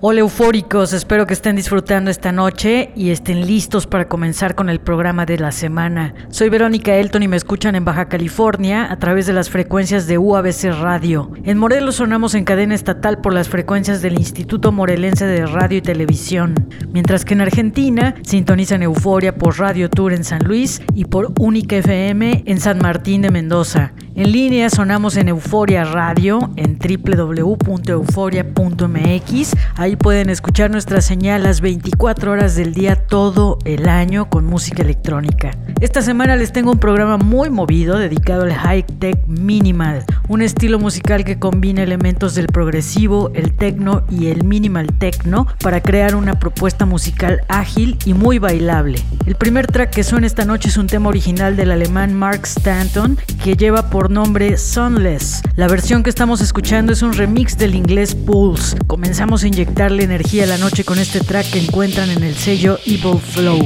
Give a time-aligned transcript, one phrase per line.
[0.00, 4.78] Hola eufóricos, espero que estén disfrutando esta noche y estén listos para comenzar con el
[4.78, 6.14] programa de la semana.
[6.30, 10.16] Soy Verónica Elton y me escuchan en Baja California a través de las frecuencias de
[10.16, 11.32] UABC Radio.
[11.42, 15.82] En Morelos sonamos en cadena estatal por las frecuencias del Instituto Morelense de Radio y
[15.82, 16.54] Televisión,
[16.92, 21.74] mientras que en Argentina sintonizan Euforia por Radio Tour en San Luis y por Única
[21.74, 23.94] FM en San Martín de Mendoza.
[24.18, 29.52] En línea sonamos en Euforia Radio en www.euforia.mx.
[29.76, 34.82] Ahí pueden escuchar nuestra señal las 24 horas del día todo el año con música
[34.82, 35.52] electrónica.
[35.80, 40.80] Esta semana les tengo un programa muy movido dedicado al high tech minimal, un estilo
[40.80, 46.40] musical que combina elementos del progresivo, el techno y el minimal techno para crear una
[46.40, 49.00] propuesta musical ágil y muy bailable.
[49.26, 53.16] El primer track que suena esta noche es un tema original del alemán Mark Stanton
[53.44, 55.42] que lleva por nombre Sunless.
[55.56, 58.76] La versión que estamos escuchando es un remix del inglés Pulse.
[58.86, 62.78] Comenzamos a inyectarle energía a la noche con este track que encuentran en el sello
[62.86, 63.58] Evil Flow.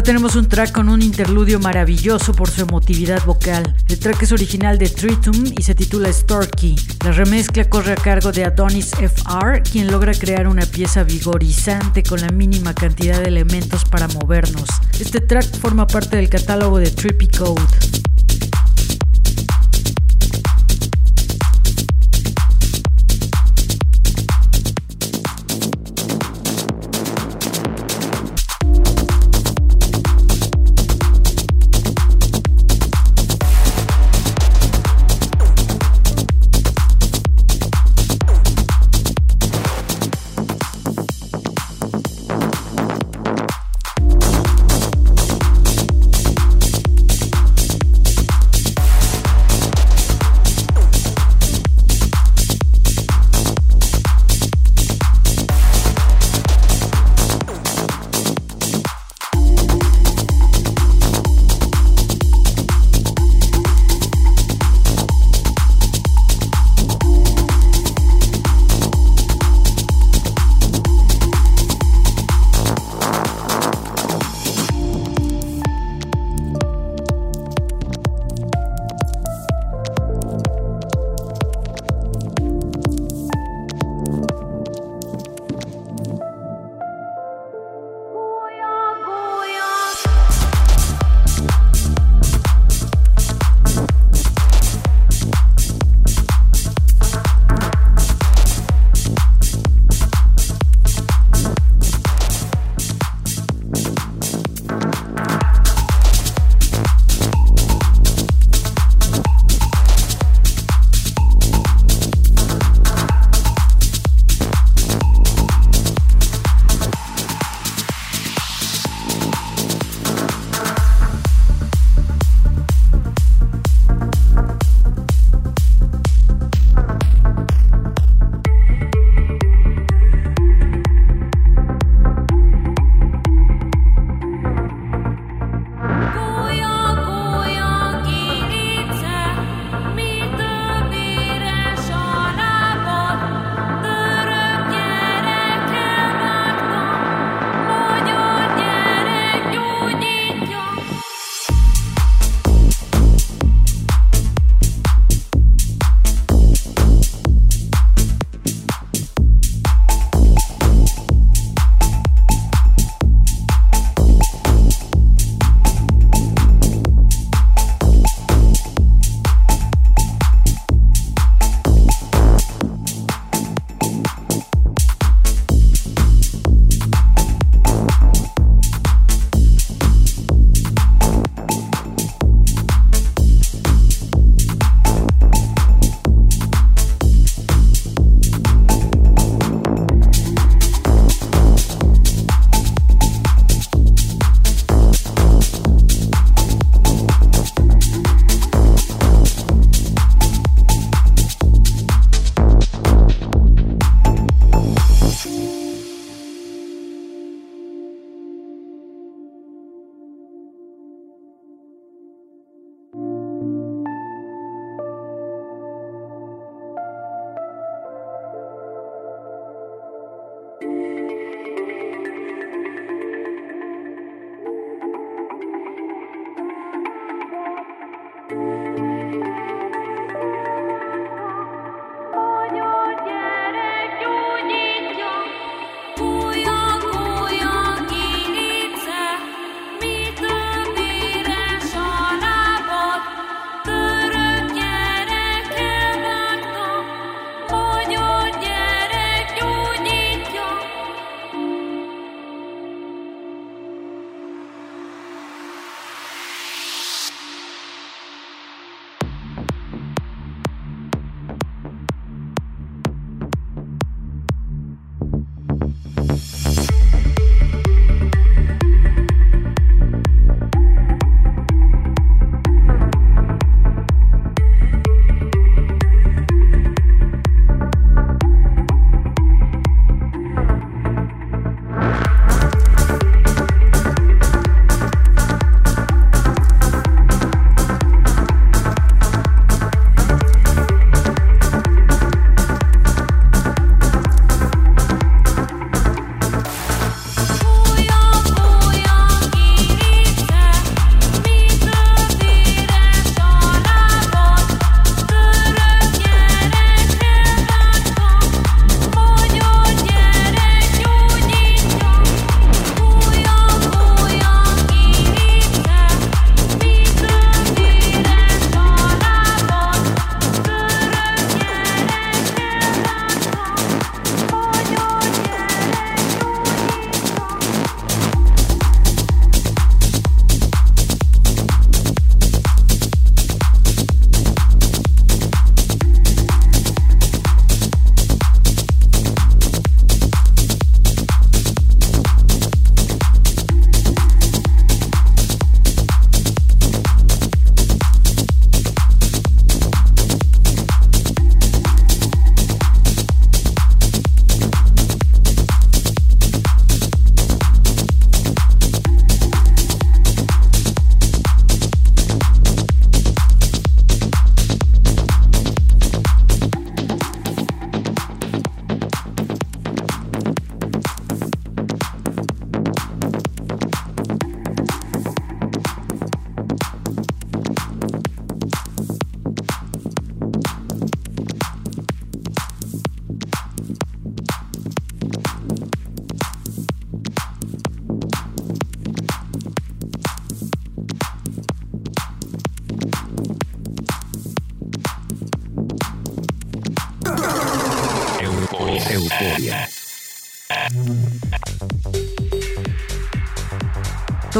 [0.00, 3.76] Ahora tenemos un track con un interludio maravilloso por su emotividad vocal.
[3.86, 6.74] El track es original de Tritum y se titula Storky.
[7.04, 12.22] La remezcla corre a cargo de Adonis FR, quien logra crear una pieza vigorizante con
[12.22, 14.70] la mínima cantidad de elementos para movernos.
[14.98, 17.60] Este track forma parte del catálogo de Trippy Code.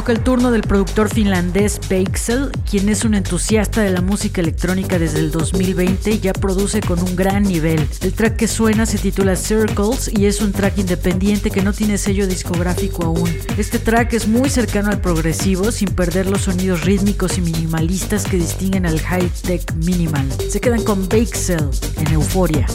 [0.00, 4.98] Toca el turno del productor finlandés Bakesel, quien es un entusiasta de la música electrónica
[4.98, 7.86] desde el 2020 y ya produce con un gran nivel.
[8.00, 11.98] El track que suena se titula Circles y es un track independiente que no tiene
[11.98, 13.28] sello discográfico aún.
[13.58, 18.38] Este track es muy cercano al progresivo sin perder los sonidos rítmicos y minimalistas que
[18.38, 20.26] distinguen al high-tech minimal.
[20.48, 22.66] Se quedan con Bakesel en Euforia.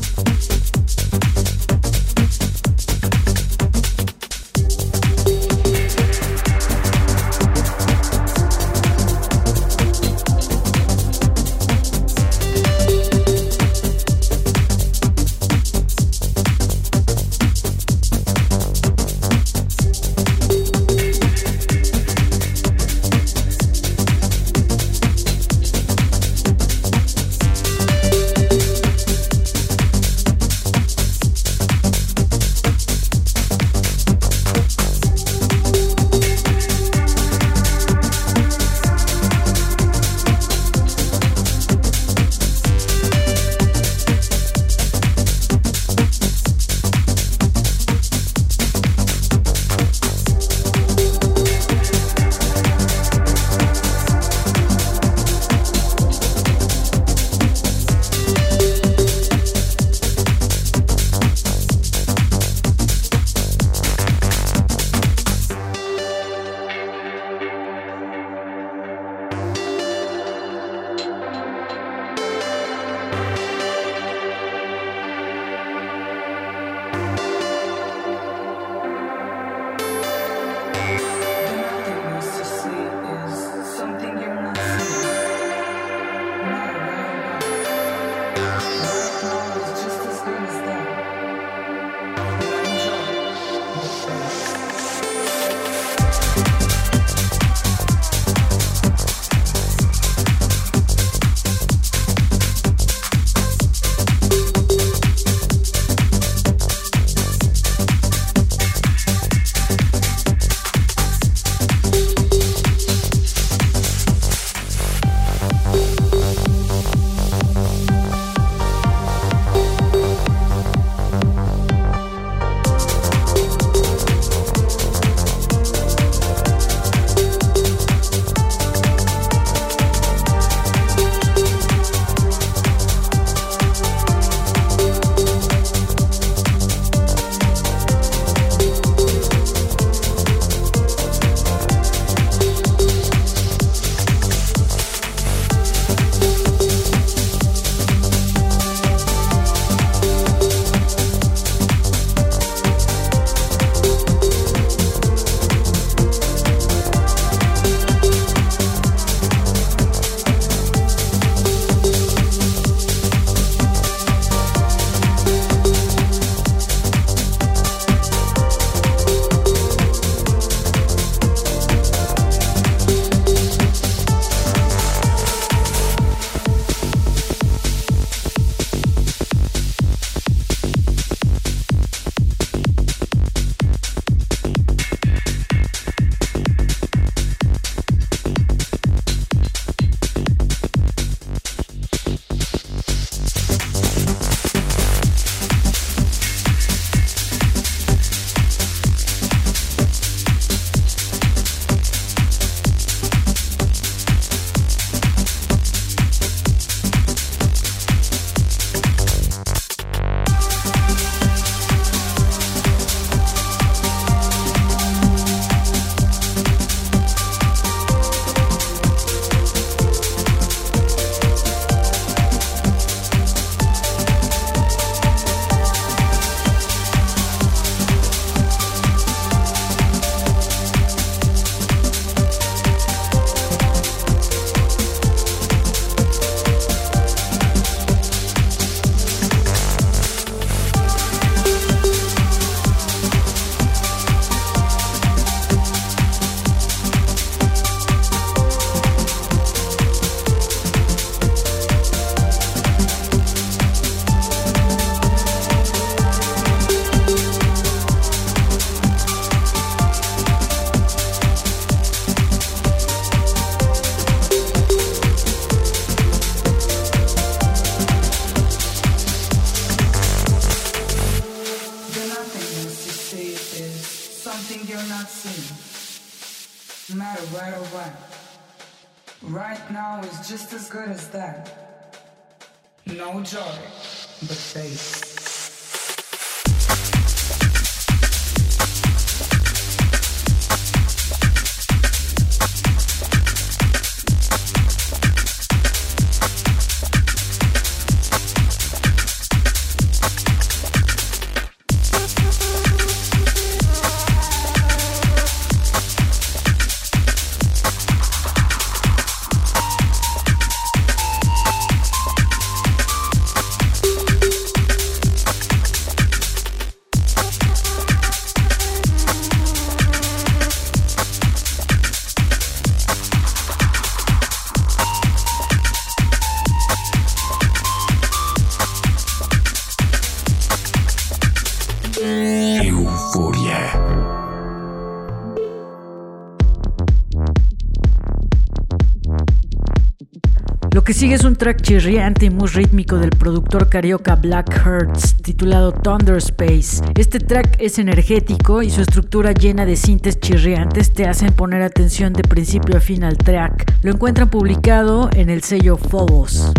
[340.86, 345.72] Que sigue es un track chirriante y muy rítmico del productor carioca Black Hertz, titulado
[345.72, 346.84] Thunder Space.
[346.96, 352.14] Este track es energético y su estructura llena de sintes chirriantes te hacen poner atención
[352.14, 353.66] de principio a fin al track.
[353.82, 356.54] Lo encuentran publicado en el sello Phobos.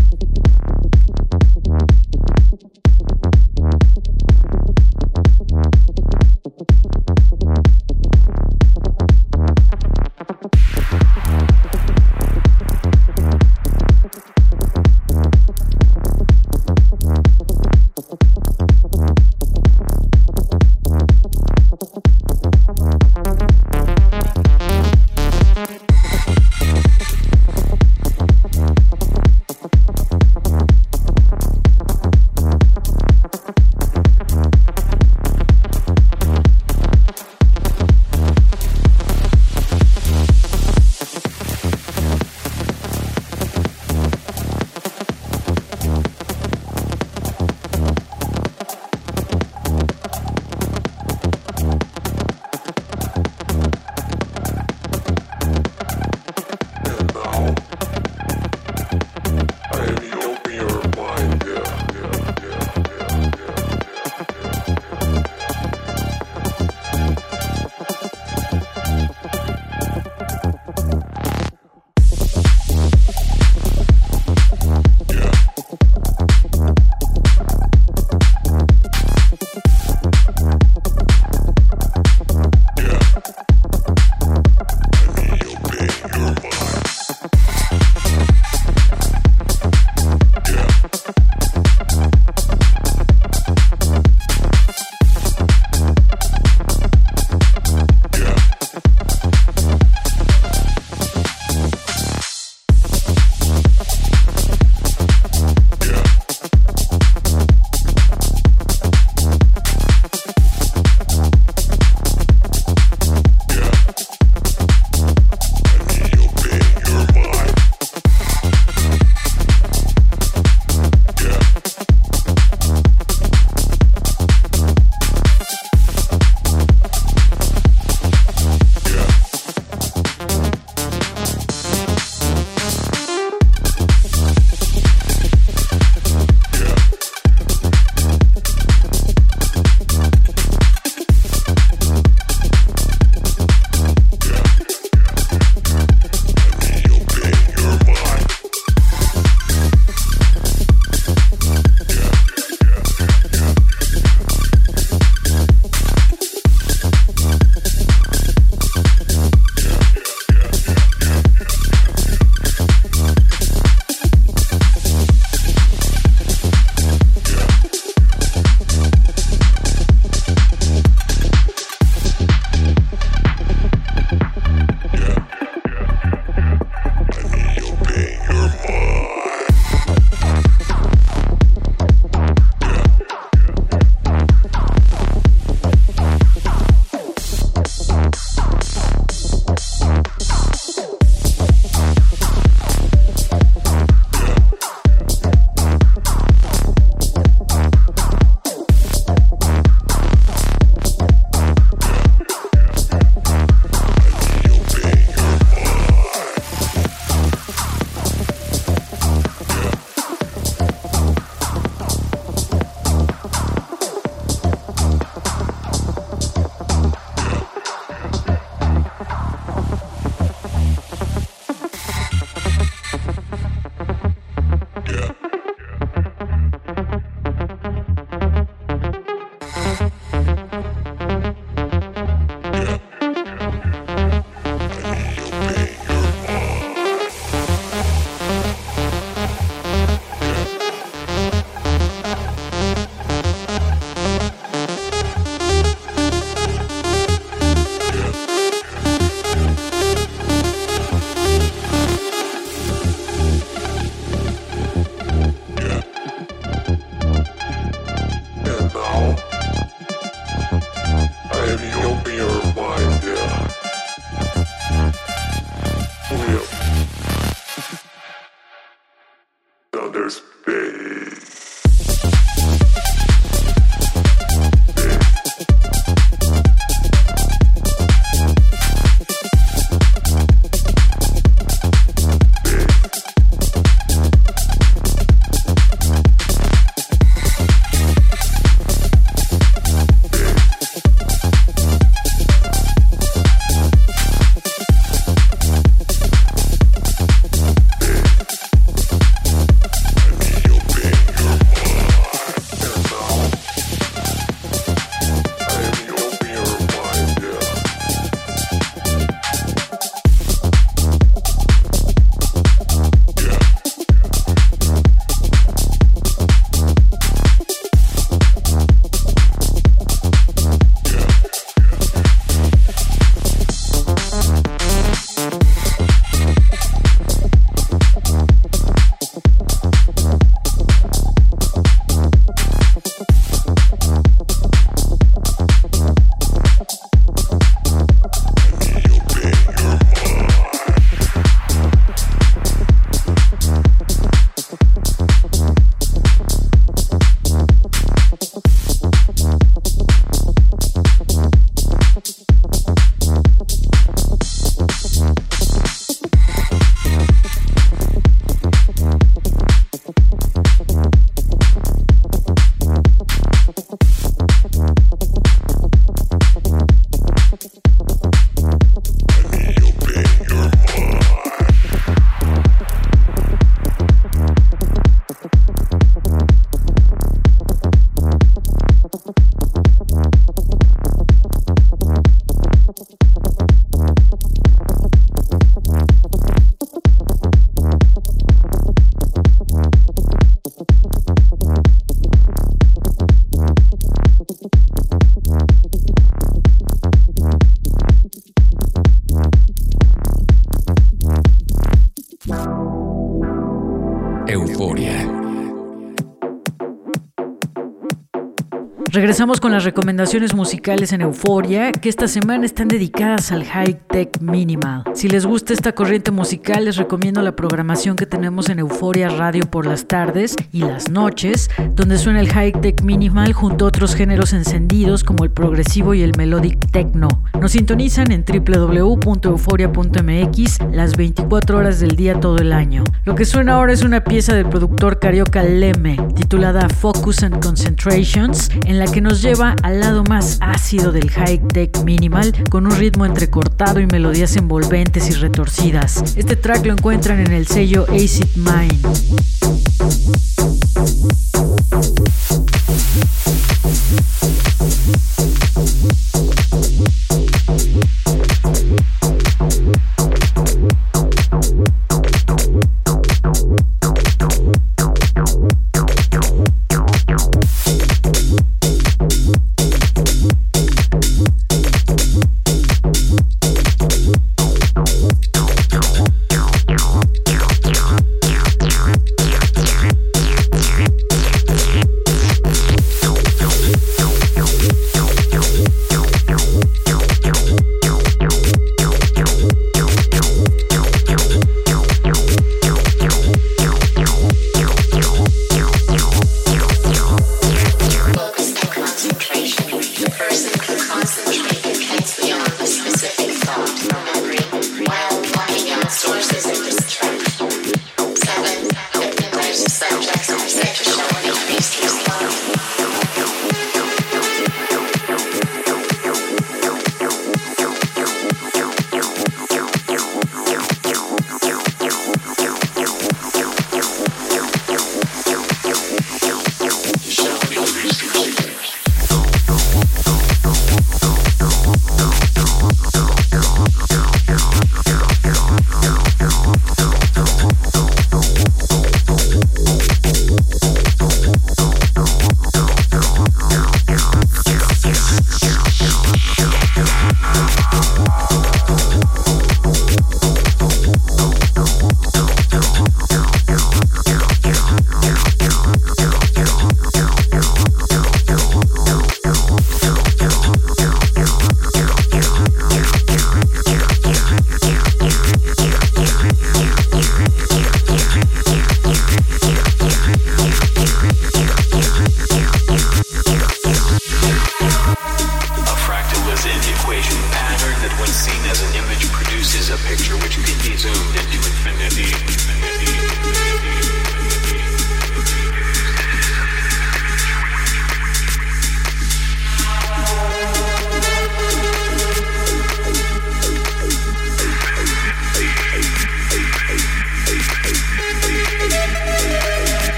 [408.97, 414.23] Regresamos con las recomendaciones musicales en Euforia, que esta semana están dedicadas al high tech
[414.23, 414.85] minimal.
[414.95, 419.51] Si les gusta esta corriente musical, les recomiendo la programación que tenemos en Euforia Radio
[419.51, 423.95] por las tardes y las noches, donde suena el high tech minimal junto a otros
[423.95, 427.09] géneros encendidos como el progresivo y el melodic techno.
[427.39, 432.83] Nos sintonizan en www.euforia.mx las 24 horas del día todo el año.
[433.05, 438.49] Lo que suena ahora es una pieza del productor carioca Leme, titulada Focus and Concentrations,
[438.65, 443.05] en la que nos lleva al lado más ácido del high-tech minimal, con un ritmo
[443.07, 446.17] entrecortado y melodías envolventes y retorcidas.
[446.17, 448.87] Este track lo encuentran en el sello Acid Mind.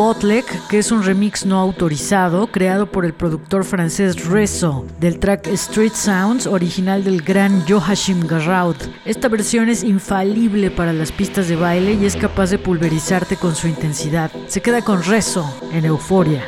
[0.00, 5.48] Bootleg, que es un remix no autorizado, creado por el productor francés Rezo, del track
[5.48, 8.76] Street Sounds, original del gran Joachim Garraud.
[9.04, 13.54] Esta versión es infalible para las pistas de baile y es capaz de pulverizarte con
[13.54, 14.30] su intensidad.
[14.46, 15.84] Se queda con Rezo en.
[15.84, 16.44] Euforia.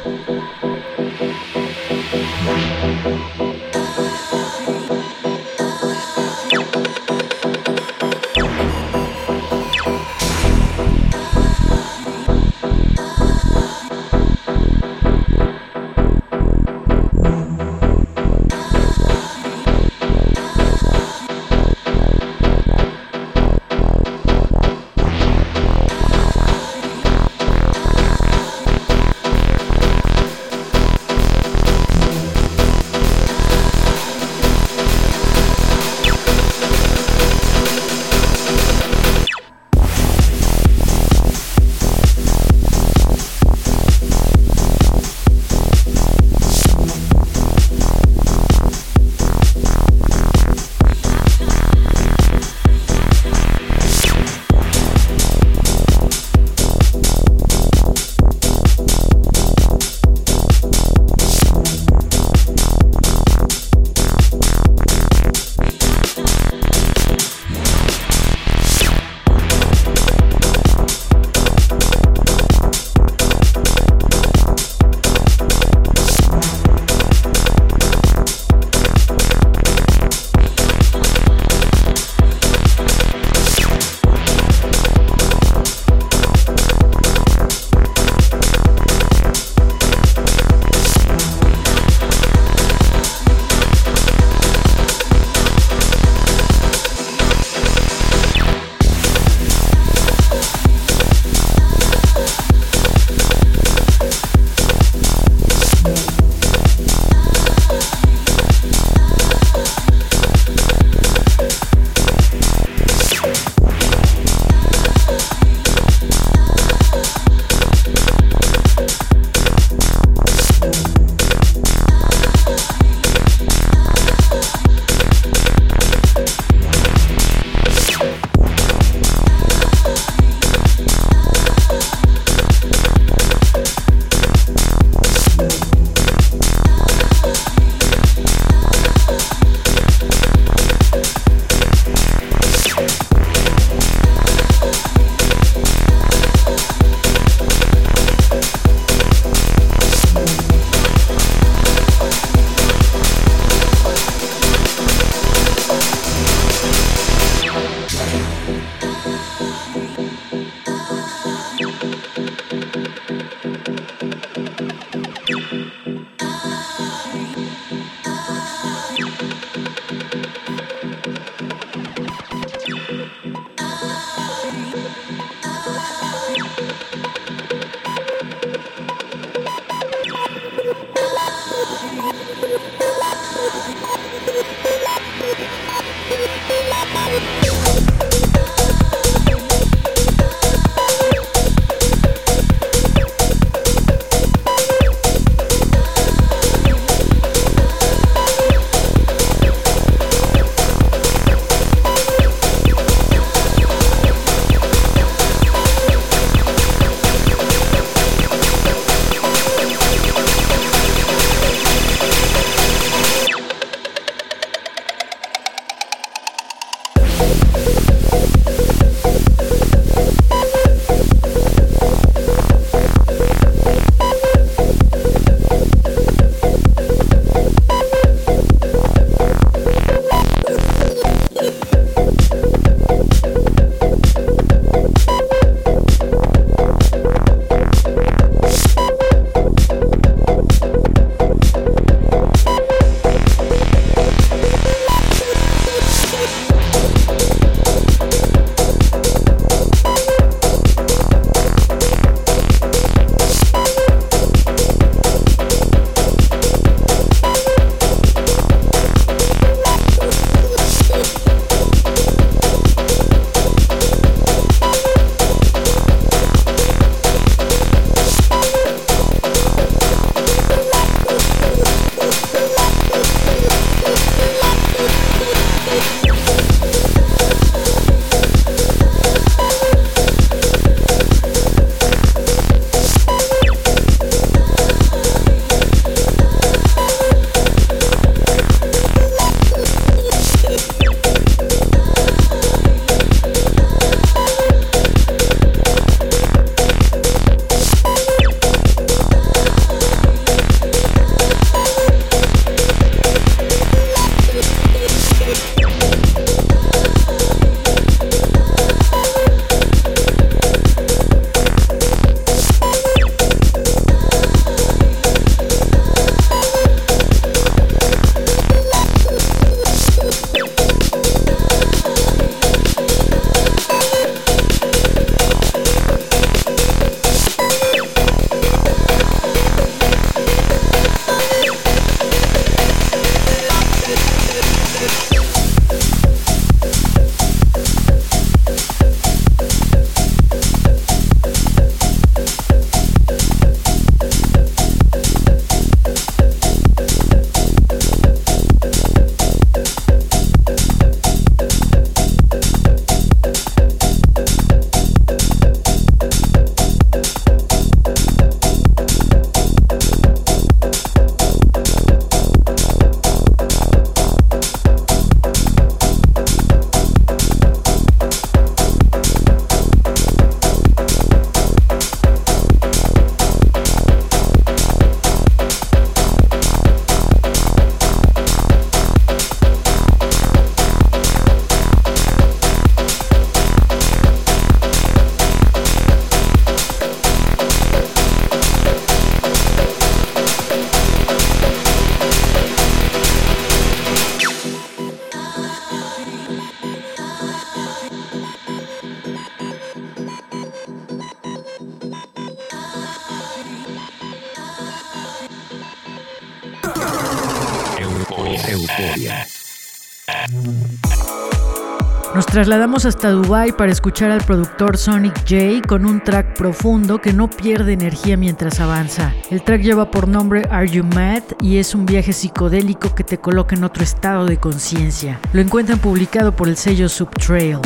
[412.33, 417.29] Trasladamos hasta Dubai para escuchar al productor Sonic J con un track profundo que no
[417.29, 419.13] pierde energía mientras avanza.
[419.31, 423.19] El track lleva por nombre Are You Mad y es un viaje psicodélico que te
[423.19, 425.21] coloca en otro estado de conciencia.
[425.35, 427.59] Lo encuentran publicado por el sello Subtrail.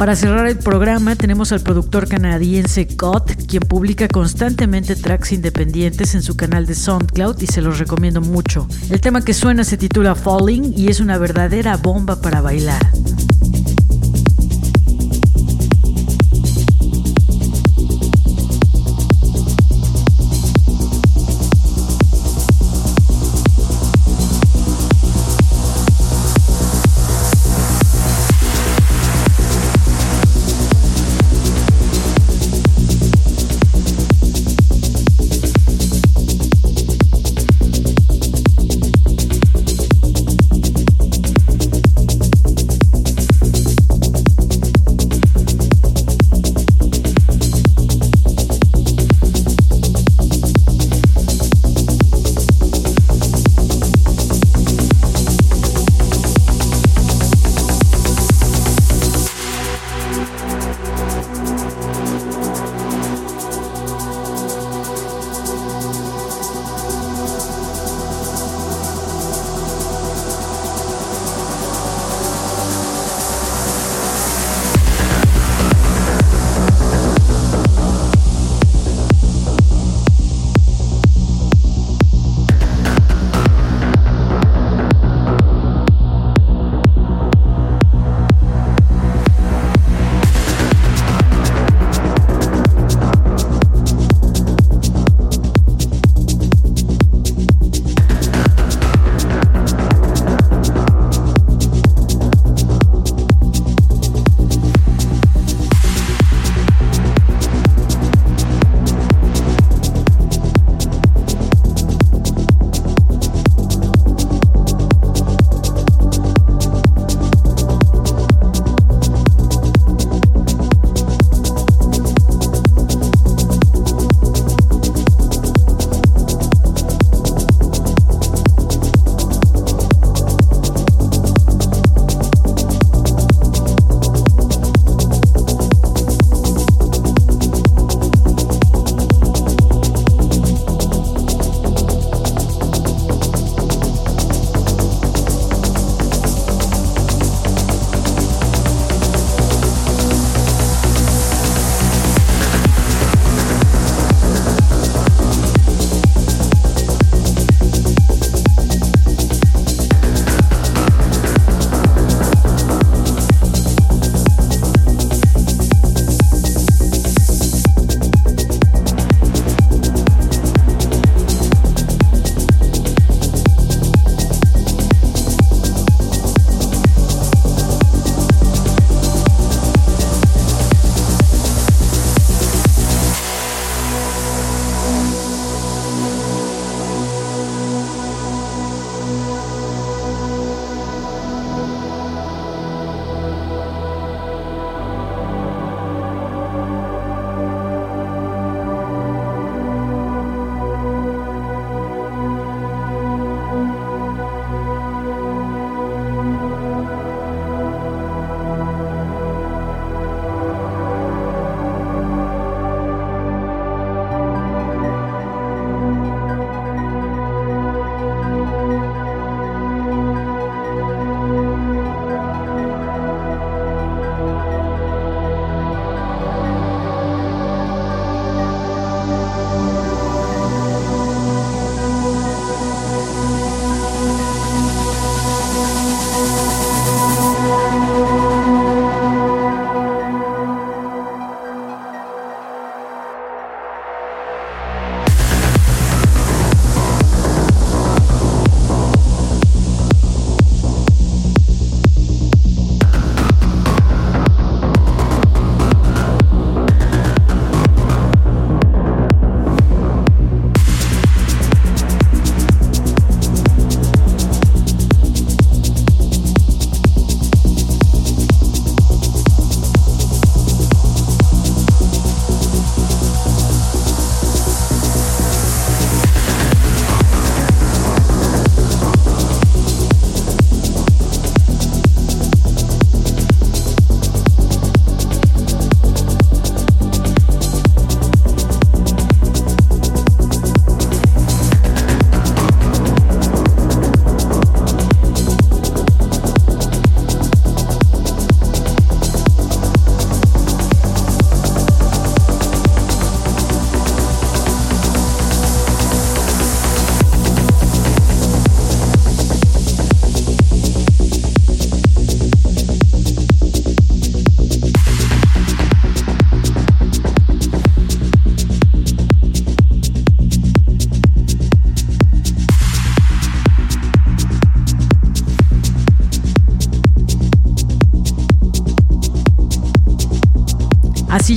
[0.00, 6.22] Para cerrar el programa tenemos al productor canadiense Cott, quien publica constantemente tracks independientes en
[6.22, 8.66] su canal de SoundCloud y se los recomiendo mucho.
[8.88, 12.80] El tema que suena se titula Falling y es una verdadera bomba para bailar.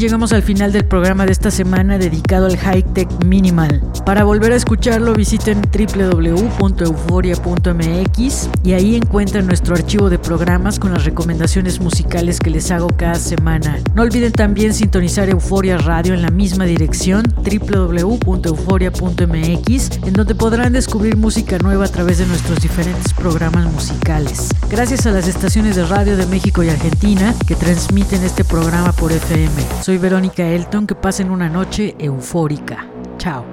[0.03, 3.81] Llegamos al final del programa de esta semana dedicado al High Tech Minimal.
[4.05, 11.05] Para volver a escucharlo visiten www.euforia.mx y ahí encuentran nuestro archivo de programas con las
[11.05, 13.79] recomendaciones musicales que les hago cada semana.
[13.95, 21.15] No olviden también sintonizar Euforia Radio en la misma dirección www.euforia.mx en donde podrán descubrir
[21.15, 24.49] música nueva a través de nuestros diferentes programas musicales.
[24.69, 29.13] Gracias a las estaciones de radio de México y Argentina que transmiten este programa por
[29.13, 29.53] FM.
[29.81, 32.85] Soy Verónica Elton, que pasen una noche eufórica.
[33.17, 33.52] Chao.